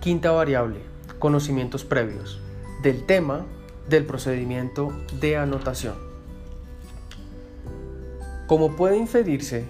[0.00, 0.78] Quinta variable,
[1.18, 2.40] conocimientos previos
[2.84, 3.46] del tema
[3.88, 5.96] del procedimiento de anotación.
[8.46, 9.64] Como puede inferirse,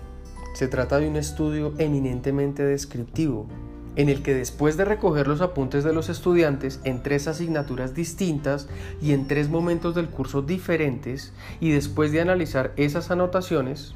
[0.53, 3.47] se trata de un estudio eminentemente descriptivo
[3.97, 8.69] en el que después de recoger los apuntes de los estudiantes en tres asignaturas distintas
[9.01, 13.95] y en tres momentos del curso diferentes, y después de analizar esas anotaciones,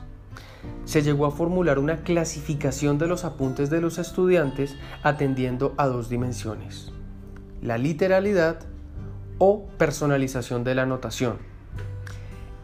[0.84, 6.08] se llegó a formular una clasificación de los apuntes de los estudiantes atendiendo a dos
[6.08, 6.92] dimensiones,
[7.62, 8.60] la literalidad
[9.38, 11.38] o personalización de la anotación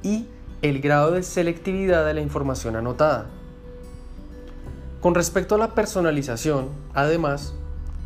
[0.03, 0.27] y
[0.63, 3.31] el grado de selectividad de la información anotada.
[5.05, 7.53] Con respecto a la personalización, además,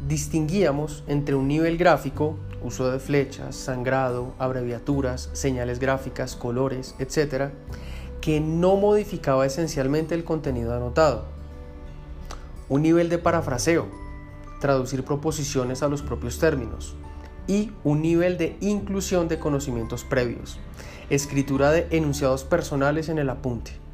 [0.09, 7.51] distinguíamos entre un nivel gráfico, uso de flechas, sangrado, abreviaturas, señales gráficas, colores, etc.,
[8.21, 11.27] que no modificaba esencialmente el contenido anotado.
[12.69, 13.87] Un nivel de parafraseo,
[14.61, 16.97] traducir proposiciones a los propios términos.
[17.47, 20.59] Y un nivel de inclusión de conocimientos previos,
[21.11, 23.88] escritura de enunciados personales en el apunte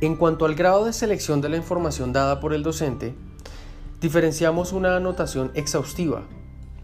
[0.00, 3.14] en cuanto al grado de selección de la información dada por el docente,
[4.00, 6.24] diferenciamos una anotación exhaustiva,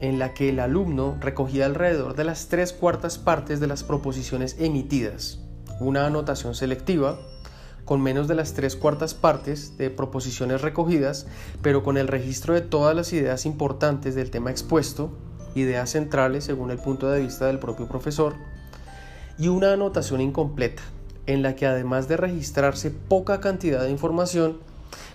[0.00, 4.56] en la que el alumno recogía alrededor de las tres cuartas partes de las proposiciones
[4.58, 5.40] emitidas,
[5.78, 7.18] una anotación selectiva,
[7.84, 11.26] con menos de las tres cuartas partes de proposiciones recogidas,
[11.60, 15.10] pero con el registro de todas las ideas importantes del tema expuesto,
[15.54, 18.34] ideas centrales según el punto de vista del propio profesor,
[19.38, 20.82] y una anotación incompleta,
[21.26, 24.58] en la que además de registrarse poca cantidad de información,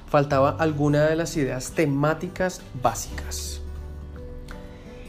[0.08, 3.62] faltaba alguna de las ideas temáticas básicas.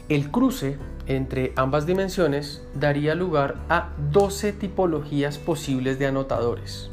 [0.09, 6.89] El cruce entre ambas dimensiones daría lugar a 12 tipologías posibles de anotadores.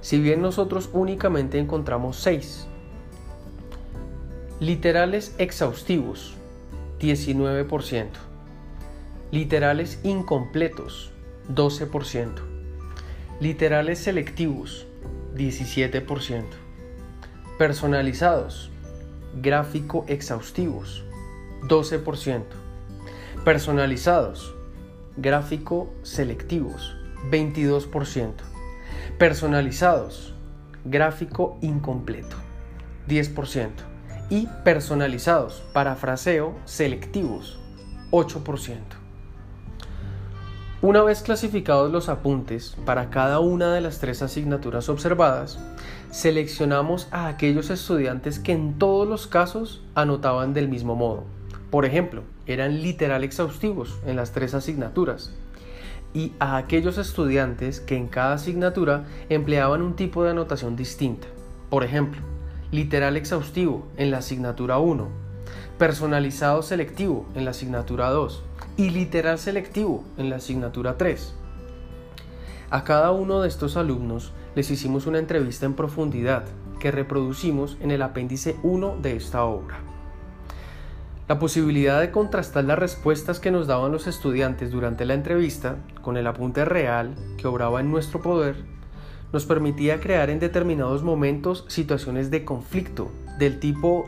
[0.00, 2.66] Si bien nosotros únicamente encontramos 6.
[4.60, 6.34] Literales exhaustivos,
[7.00, 8.06] 19%.
[9.30, 11.10] Literales incompletos,
[11.52, 12.53] 12%.
[13.44, 14.86] Literales selectivos,
[15.34, 16.44] 17%.
[17.58, 18.70] Personalizados,
[19.42, 21.04] gráfico exhaustivos,
[21.68, 22.42] 12%.
[23.44, 24.54] Personalizados,
[25.18, 26.96] gráfico selectivos,
[27.30, 28.32] 22%.
[29.18, 30.32] Personalizados,
[30.86, 32.36] gráfico incompleto,
[33.08, 33.68] 10%.
[34.30, 37.60] Y personalizados, parafraseo, selectivos,
[38.10, 39.03] 8%.
[40.84, 45.58] Una vez clasificados los apuntes para cada una de las tres asignaturas observadas,
[46.10, 51.24] seleccionamos a aquellos estudiantes que en todos los casos anotaban del mismo modo.
[51.70, 55.32] Por ejemplo, eran literal exhaustivos en las tres asignaturas.
[56.12, 61.28] Y a aquellos estudiantes que en cada asignatura empleaban un tipo de anotación distinta.
[61.70, 62.20] Por ejemplo,
[62.72, 65.08] literal exhaustivo en la asignatura 1,
[65.78, 68.42] personalizado selectivo en la asignatura 2
[68.76, 71.34] y literal selectivo en la asignatura 3.
[72.70, 76.44] A cada uno de estos alumnos les hicimos una entrevista en profundidad
[76.78, 79.80] que reproducimos en el apéndice 1 de esta obra.
[81.26, 86.16] La posibilidad de contrastar las respuestas que nos daban los estudiantes durante la entrevista con
[86.16, 88.56] el apunte real que obraba en nuestro poder
[89.32, 94.06] nos permitía crear en determinados momentos situaciones de conflicto del tipo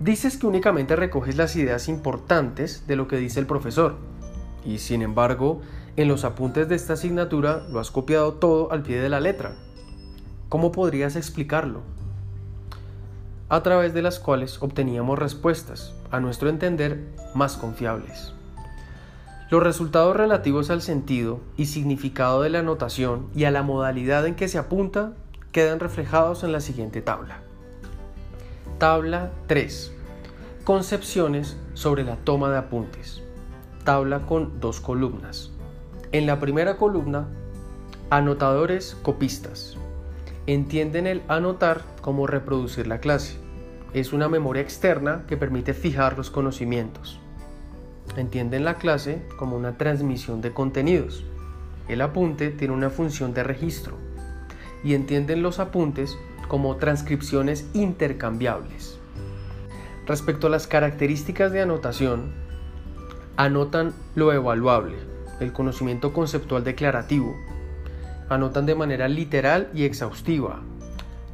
[0.00, 3.96] dices que únicamente recoges las ideas importantes de lo que dice el profesor
[4.64, 5.60] y sin embargo
[5.96, 9.54] en los apuntes de esta asignatura lo has copiado todo al pie de la letra.
[10.48, 11.82] ¿Cómo podrías explicarlo?
[13.48, 17.04] A través de las cuales obteníamos respuestas, a nuestro entender,
[17.34, 18.32] más confiables.
[19.50, 24.34] Los resultados relativos al sentido y significado de la anotación y a la modalidad en
[24.34, 25.12] que se apunta
[25.52, 27.40] quedan reflejados en la siguiente tabla.
[28.78, 29.92] Tabla 3.
[30.64, 33.22] Concepciones sobre la toma de apuntes.
[33.84, 35.52] Tabla con dos columnas.
[36.10, 37.28] En la primera columna,
[38.10, 39.76] anotadores copistas.
[40.48, 43.36] Entienden el anotar como reproducir la clase.
[43.92, 47.20] Es una memoria externa que permite fijar los conocimientos.
[48.16, 51.24] Entienden la clase como una transmisión de contenidos.
[51.86, 53.96] El apunte tiene una función de registro.
[54.82, 58.98] Y entienden los apuntes como transcripciones intercambiables.
[60.06, 62.32] Respecto a las características de anotación,
[63.36, 64.96] anotan lo evaluable,
[65.40, 67.34] el conocimiento conceptual declarativo,
[68.28, 70.60] anotan de manera literal y exhaustiva,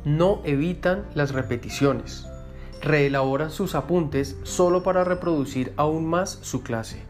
[0.05, 2.27] no evitan las repeticiones,
[2.81, 7.03] reelaboran sus apuntes solo para reproducir aún más su clase.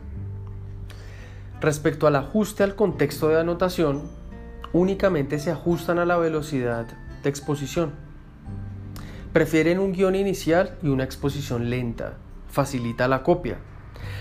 [1.60, 4.10] Respecto al ajuste al contexto de anotación,
[4.72, 6.86] únicamente se ajustan a la velocidad
[7.22, 7.92] de exposición.
[9.32, 12.14] Prefieren un guion inicial y una exposición lenta,
[12.48, 13.58] facilita la copia.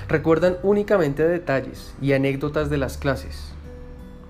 [0.07, 3.53] Recuerdan únicamente detalles y anécdotas de las clases.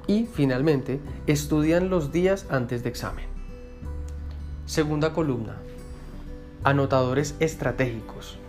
[0.08, 3.26] Y finalmente, estudian los días antes de examen.
[4.66, 5.58] Segunda columna.
[6.64, 8.40] Anotadores estratégicos.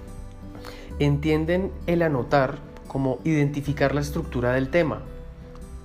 [0.98, 5.02] Entienden el anotar como identificar la estructura del tema.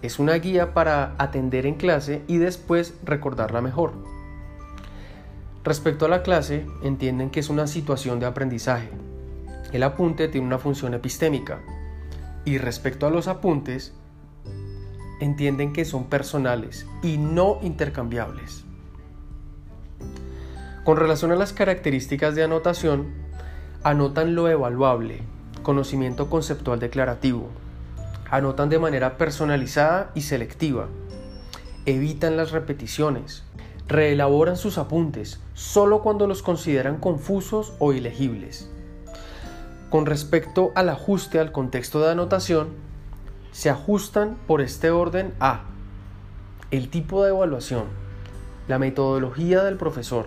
[0.02, 4.15] Es una guía para atender en clase y después recordarla mejor.
[5.66, 8.92] Respecto a la clase, entienden que es una situación de aprendizaje.
[9.74, 11.60] El apunte tiene una función epistémica.
[12.46, 13.92] Y respecto a los apuntes,
[15.20, 18.64] entienden que son personales y no intercambiables.
[20.84, 23.08] Con relación a las características de anotación,
[23.82, 25.24] anotan lo evaluable,
[25.64, 27.50] conocimiento conceptual declarativo,
[28.30, 30.90] anotan de manera personalizada y selectiva,
[31.88, 33.44] evitan las repeticiones,
[33.88, 38.70] reelaboran sus apuntes solo cuando los consideran confusos o ilegibles.
[39.90, 42.70] Con respecto al ajuste al contexto de anotación,
[43.52, 45.66] se ajustan por este orden a
[46.72, 47.86] el tipo de evaluación,
[48.68, 50.26] la metodología del profesor,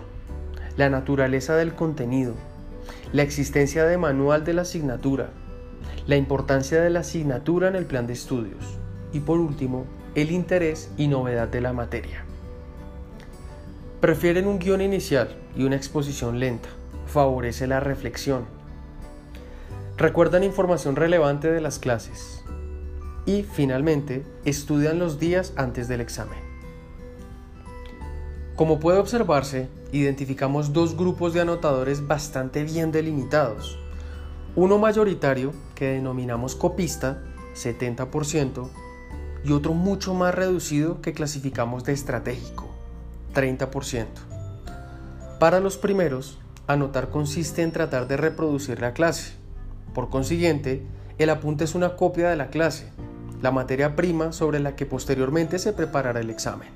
[0.77, 2.33] la naturaleza del contenido,
[3.11, 5.29] la existencia de manual de la asignatura,
[6.07, 8.79] la importancia de la asignatura en el plan de estudios
[9.11, 9.85] y por último,
[10.15, 12.25] el interés y novedad de la materia.
[14.01, 16.69] Prefieren un guion inicial y una exposición lenta,
[17.05, 18.45] favorece la reflexión.
[19.97, 22.41] Recuerdan información relevante de las clases
[23.25, 26.39] y finalmente estudian los días antes del examen.
[28.55, 33.77] Como puede observarse, identificamos dos grupos de anotadores bastante bien delimitados.
[34.55, 37.21] Uno mayoritario, que denominamos copista,
[37.53, 38.69] 70%,
[39.43, 42.68] y otro mucho más reducido que clasificamos de estratégico,
[43.33, 44.05] 30%.
[45.39, 49.33] Para los primeros, anotar consiste en tratar de reproducir la clase.
[49.93, 50.85] Por consiguiente,
[51.17, 52.91] el apunte es una copia de la clase,
[53.41, 56.69] la materia prima sobre la que posteriormente se preparará el examen.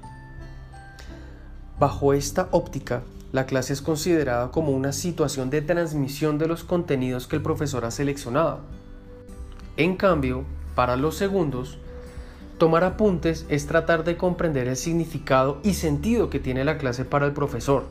[1.80, 7.28] Bajo esta óptica, la clase es considerada como una situación de transmisión de los contenidos
[7.28, 8.60] que el profesor ha seleccionado.
[9.76, 10.44] En cambio,
[10.76, 11.80] para los segundos,
[12.64, 17.26] tomar apuntes es tratar de comprender el significado y sentido que tiene la clase para
[17.26, 17.84] el profesor,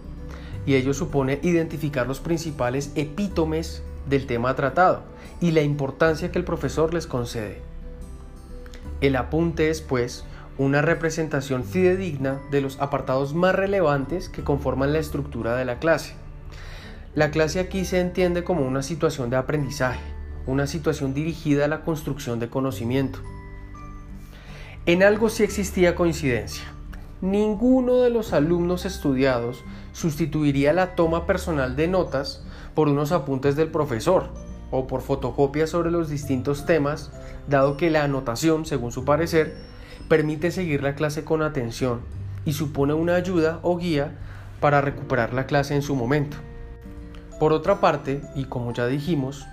[0.64, 5.02] y ello supone identificar los principales epítomes del tema tratado
[5.42, 7.60] y la importancia que el profesor les concede.
[9.02, 10.24] El apunte es, pues,
[10.56, 16.14] una representación fidedigna de los apartados más relevantes que conforman la estructura de la clase.
[17.14, 20.00] La clase aquí se entiende como una situación de aprendizaje,
[20.46, 23.18] una situación dirigida a la construcción de conocimiento.
[24.84, 26.64] En algo sí existía coincidencia.
[27.20, 29.62] Ninguno de los alumnos estudiados
[29.92, 34.30] sustituiría la toma personal de notas por unos apuntes del profesor
[34.72, 37.12] o por fotocopias sobre los distintos temas,
[37.46, 39.54] dado que la anotación, según su parecer,
[40.08, 42.00] permite seguir la clase con atención
[42.44, 44.18] y supone una ayuda o guía
[44.58, 46.38] para recuperar la clase en su momento.
[47.38, 49.46] Por otra parte, y como ya dijimos,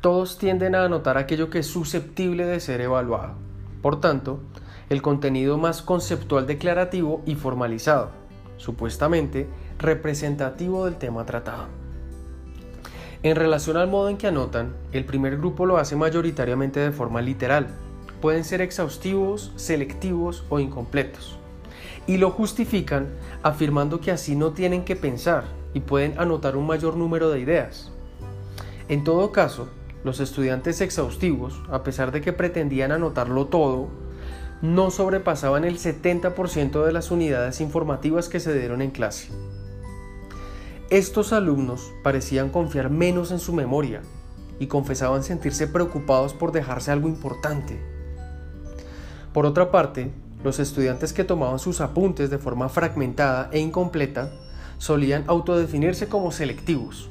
[0.00, 3.34] todos tienden a anotar aquello que es susceptible de ser evaluado.
[3.80, 4.40] Por tanto,
[4.92, 8.10] el contenido más conceptual declarativo y formalizado,
[8.58, 11.64] supuestamente representativo del tema tratado.
[13.22, 17.22] En relación al modo en que anotan, el primer grupo lo hace mayoritariamente de forma
[17.22, 17.68] literal,
[18.20, 21.38] pueden ser exhaustivos, selectivos o incompletos.
[22.06, 23.08] Y lo justifican
[23.42, 27.90] afirmando que así no tienen que pensar y pueden anotar un mayor número de ideas.
[28.90, 29.68] En todo caso,
[30.04, 33.88] los estudiantes exhaustivos, a pesar de que pretendían anotarlo todo,
[34.62, 39.28] no sobrepasaban el 70% de las unidades informativas que se dieron en clase.
[40.88, 44.02] Estos alumnos parecían confiar menos en su memoria
[44.60, 47.80] y confesaban sentirse preocupados por dejarse algo importante.
[49.32, 50.12] Por otra parte,
[50.44, 54.30] los estudiantes que tomaban sus apuntes de forma fragmentada e incompleta
[54.78, 57.10] solían autodefinirse como selectivos,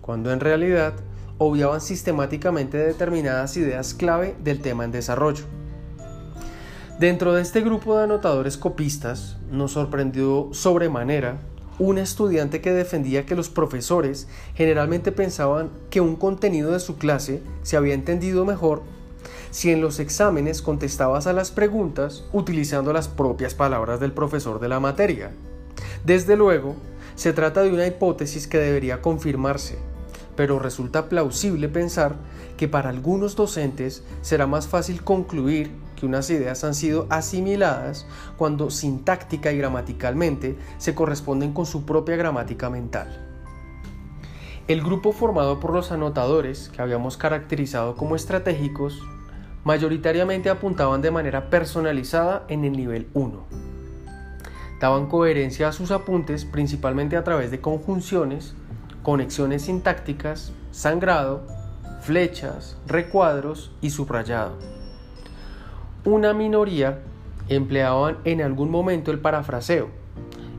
[0.00, 0.94] cuando en realidad
[1.38, 5.59] obviaban sistemáticamente determinadas ideas clave del tema en desarrollo.
[7.00, 11.38] Dentro de este grupo de anotadores copistas nos sorprendió sobremanera
[11.78, 17.42] un estudiante que defendía que los profesores generalmente pensaban que un contenido de su clase
[17.62, 18.82] se había entendido mejor
[19.50, 24.68] si en los exámenes contestabas a las preguntas utilizando las propias palabras del profesor de
[24.68, 25.30] la materia.
[26.04, 26.74] Desde luego,
[27.14, 29.78] se trata de una hipótesis que debería confirmarse,
[30.36, 32.16] pero resulta plausible pensar
[32.58, 35.70] que para algunos docentes será más fácil concluir
[36.00, 38.06] que unas ideas han sido asimiladas
[38.38, 43.26] cuando sintáctica y gramaticalmente se corresponden con su propia gramática mental.
[44.66, 49.02] El grupo formado por los anotadores, que habíamos caracterizado como estratégicos,
[49.64, 53.44] mayoritariamente apuntaban de manera personalizada en el nivel 1.
[54.80, 58.54] Daban coherencia a sus apuntes principalmente a través de conjunciones,
[59.02, 61.46] conexiones sintácticas, sangrado,
[62.00, 64.79] flechas, recuadros y subrayado.
[66.04, 67.00] Una minoría
[67.50, 69.88] empleaban en algún momento el parafraseo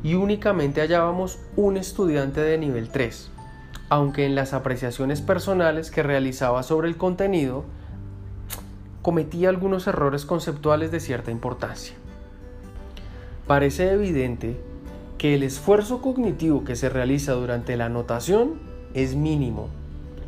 [0.03, 3.31] y únicamente hallábamos un estudiante de nivel 3,
[3.89, 7.65] aunque en las apreciaciones personales que realizaba sobre el contenido
[9.01, 11.95] cometía algunos errores conceptuales de cierta importancia.
[13.47, 14.61] Parece evidente
[15.17, 18.59] que el esfuerzo cognitivo que se realiza durante la anotación
[18.93, 19.69] es mínimo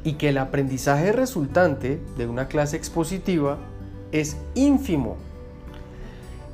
[0.04, 3.60] y que el aprendizaje resultante de una clase expositiva
[4.14, 5.18] es ínfimo.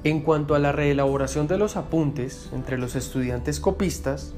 [0.03, 4.33] En cuanto a la reelaboración de los apuntes entre los estudiantes copistas,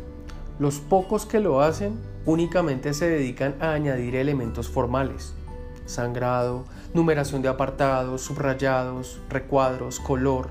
[0.59, 5.33] los pocos que lo hacen únicamente se dedican a añadir elementos formales,
[5.85, 6.65] sangrado,
[6.95, 10.49] numeración de apartados, subrayados, recuadros, color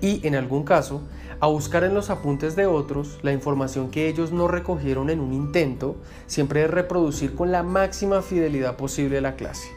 [0.00, 1.02] y, en algún caso,
[1.38, 5.32] a buscar en los apuntes de otros la información que ellos no recogieron en un
[5.32, 5.96] intento
[6.26, 9.68] siempre de reproducir con la máxima fidelidad posible la clase.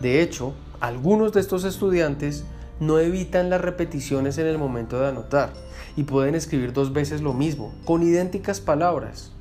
[0.00, 2.44] De hecho, algunos de estos estudiantes
[2.80, 5.52] no evitan las repeticiones en el momento de anotar
[5.96, 9.32] y pueden escribir dos veces lo mismo, con idénticas palabras.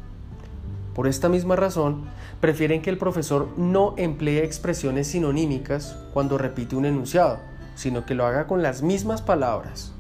[0.96, 2.06] Por esta misma razón,
[2.42, 7.38] prefieren que el profesor no emplee expresiones sinonímicas cuando repite un enunciado,
[7.76, 9.94] sino que lo haga con las mismas palabras.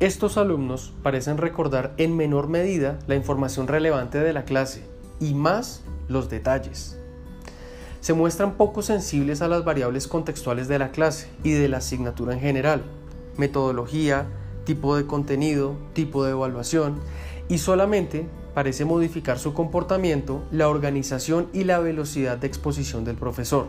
[0.00, 4.88] Estos alumnos parecen recordar en menor medida la información relevante de la clase
[5.20, 7.01] y más los detalles.
[8.02, 12.34] Se muestran poco sensibles a las variables contextuales de la clase y de la asignatura
[12.34, 12.82] en general,
[13.36, 14.26] metodología,
[14.64, 16.96] tipo de contenido, tipo de evaluación,
[17.48, 23.68] y solamente parece modificar su comportamiento, la organización y la velocidad de exposición del profesor.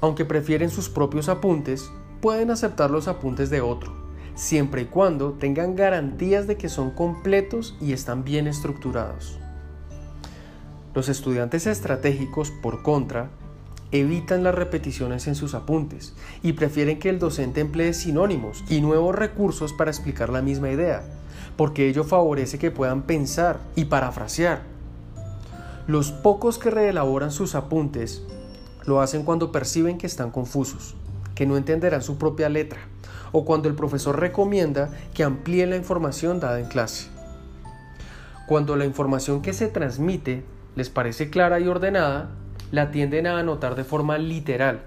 [0.00, 1.88] Aunque prefieren sus propios apuntes,
[2.20, 3.92] pueden aceptar los apuntes de otro,
[4.34, 9.39] siempre y cuando tengan garantías de que son completos y están bien estructurados.
[10.94, 13.30] Los estudiantes estratégicos, por contra,
[13.92, 19.14] evitan las repeticiones en sus apuntes y prefieren que el docente emplee sinónimos y nuevos
[19.14, 21.02] recursos para explicar la misma idea,
[21.56, 24.62] porque ello favorece que puedan pensar y parafrasear.
[25.86, 28.22] Los pocos que reelaboran sus apuntes
[28.84, 30.94] lo hacen cuando perciben que están confusos,
[31.34, 32.80] que no entenderán su propia letra,
[33.32, 37.08] o cuando el profesor recomienda que amplíen la información dada en clase.
[38.48, 40.44] Cuando la información que se transmite
[40.76, 42.30] les parece clara y ordenada,
[42.72, 44.80] la tienden a anotar de forma literal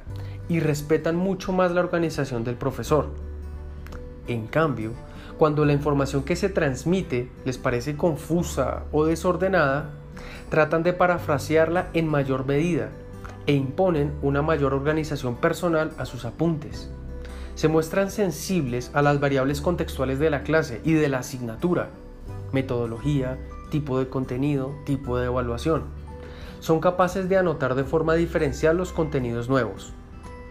[0.47, 3.09] y respetan mucho más la organización del profesor.
[4.27, 4.91] En cambio,
[5.37, 9.89] cuando la información que se transmite les parece confusa o desordenada,
[10.49, 12.89] tratan de parafrasearla en mayor medida
[13.47, 16.89] e imponen una mayor organización personal a sus apuntes.
[17.55, 21.89] Se muestran sensibles a las variables contextuales de la clase y de la asignatura,
[22.51, 23.37] metodología,
[23.73, 25.85] tipo de contenido, tipo de evaluación.
[26.59, 29.93] Son capaces de anotar de forma diferencial los contenidos nuevos,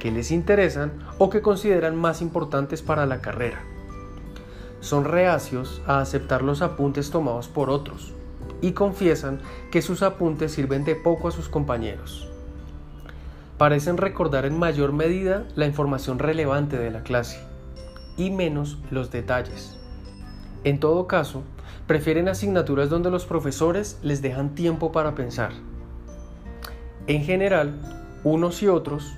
[0.00, 3.60] que les interesan o que consideran más importantes para la carrera.
[4.80, 8.12] Son reacios a aceptar los apuntes tomados por otros
[8.60, 9.38] y confiesan
[9.70, 12.28] que sus apuntes sirven de poco a sus compañeros.
[13.56, 17.38] Parecen recordar en mayor medida la información relevante de la clase
[18.16, 19.78] y menos los detalles.
[20.64, 21.44] En todo caso,
[21.92, 25.52] Prefieren asignaturas donde los profesores les dejan tiempo para pensar.
[27.06, 27.74] En general,
[28.24, 29.12] unos y otros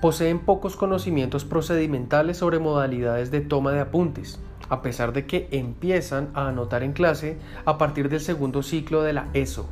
[0.00, 6.30] poseen pocos conocimientos procedimentales sobre modalidades de toma de apuntes, a pesar de que empiezan
[6.32, 9.66] a anotar en clase a partir del segundo ciclo de la ESO,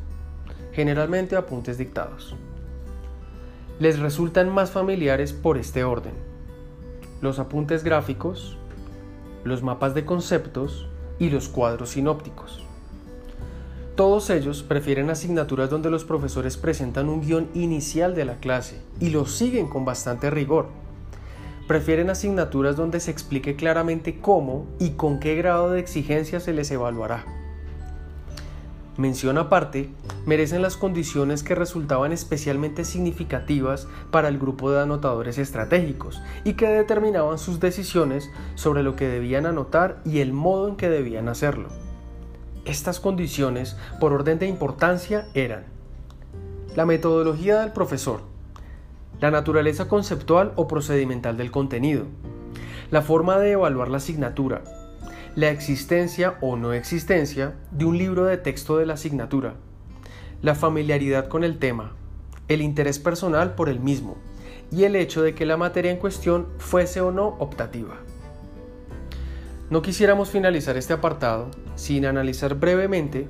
[0.73, 2.37] generalmente apuntes dictados.
[3.79, 6.13] Les resultan más familiares por este orden.
[7.23, 8.59] Los apuntes gráficos,
[9.43, 10.87] los mapas de conceptos,
[11.23, 12.65] y los cuadros sinópticos.
[13.95, 19.11] Todos ellos prefieren asignaturas donde los profesores presentan un guion inicial de la clase y
[19.11, 20.67] lo siguen con bastante rigor.
[21.69, 26.73] Prefieren asignaturas donde se explique claramente cómo y con qué grado de exigencia se les
[26.73, 27.25] evaluará.
[28.99, 29.89] Mención aparte,
[30.27, 36.69] merecen las condiciones que resultaban especialmente significativas para el grupo de anotadores estratégicos y que
[36.69, 41.71] determinaban sus decisiones sobre lo que debían anotar y el modo en que debían hacerlo.
[42.67, 45.65] Estas condiciones, por orden de importancia, eran
[46.77, 48.21] la metodología del profesor,
[49.21, 52.05] la naturaleza conceptual o procedimental del contenido,
[52.91, 54.63] la forma de evaluar la asignatura,
[55.35, 59.55] la existencia o no existencia de un libro de texto de la asignatura,
[60.43, 61.93] la familiaridad con el tema,
[62.49, 64.19] el interés personal por el mismo
[64.71, 67.97] y el hecho de que la materia en cuestión fuese o no optativa.
[69.71, 73.27] No quisiéramos finalizar este apartado sin analizar brevemente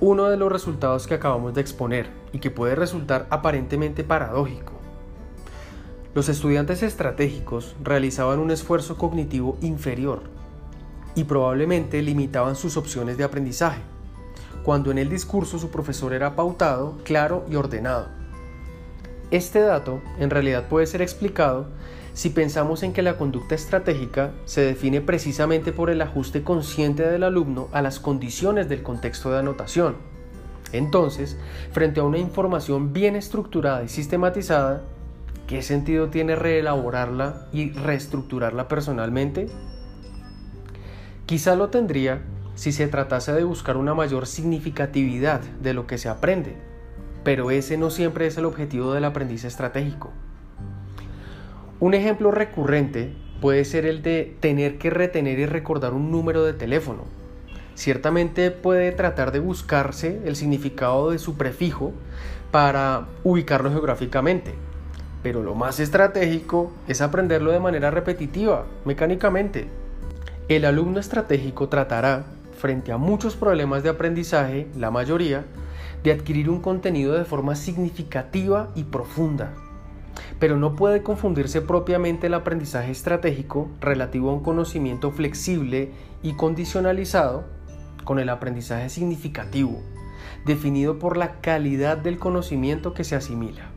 [0.00, 4.72] uno de los resultados que acabamos de exponer y que puede resultar aparentemente paradójico.
[6.14, 10.41] Los estudiantes estratégicos realizaban un esfuerzo cognitivo inferior
[11.14, 13.80] y probablemente limitaban sus opciones de aprendizaje,
[14.62, 18.08] cuando en el discurso su profesor era pautado, claro y ordenado.
[19.30, 21.66] Este dato en realidad puede ser explicado
[22.14, 27.22] si pensamos en que la conducta estratégica se define precisamente por el ajuste consciente del
[27.22, 29.96] alumno a las condiciones del contexto de anotación.
[30.72, 31.38] Entonces,
[31.72, 34.82] frente a una información bien estructurada y sistematizada,
[35.46, 39.48] ¿qué sentido tiene reelaborarla y reestructurarla personalmente?
[41.32, 42.20] Quizá lo tendría
[42.56, 46.56] si se tratase de buscar una mayor significatividad de lo que se aprende,
[47.24, 50.10] pero ese no siempre es el objetivo del aprendiz estratégico.
[51.80, 56.52] Un ejemplo recurrente puede ser el de tener que retener y recordar un número de
[56.52, 57.04] teléfono.
[57.76, 61.94] Ciertamente puede tratar de buscarse el significado de su prefijo
[62.50, 64.52] para ubicarlo geográficamente,
[65.22, 69.68] pero lo más estratégico es aprenderlo de manera repetitiva, mecánicamente,
[70.48, 72.24] el alumno estratégico tratará,
[72.58, 75.44] frente a muchos problemas de aprendizaje, la mayoría,
[76.02, 79.54] de adquirir un contenido de forma significativa y profunda,
[80.38, 87.44] Pero no puede confundirse propiamente el aprendizaje estratégico relativo a un conocimiento flexible y condicionalizado
[88.04, 89.80] con el aprendizaje significativo,
[90.44, 93.71] definido por la calidad del conocimiento que se asimila.